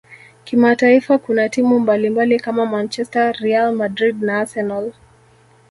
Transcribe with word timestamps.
kimataifa 0.43 1.17
kuna 1.17 1.49
timu 1.49 1.79
mbalimbali 1.79 2.39
kama 2.39 2.65
manchester 2.65 3.33
real 3.39 3.75
Madrid 3.75 4.21
na 4.23 4.39
arsenal 4.39 4.93